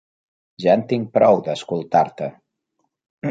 Ja 0.63 0.71
en 0.77 0.83
tinc 0.93 1.11
prou, 1.17 1.37
d'escoltar-te! 1.49 2.31